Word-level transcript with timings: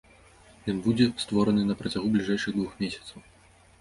Ён 0.73 0.77
будзе 0.85 1.05
створаны 1.23 1.65
на 1.67 1.75
працягу 1.81 2.07
бліжэйшых 2.17 2.51
двух 2.59 2.71
месяцаў. 2.85 3.19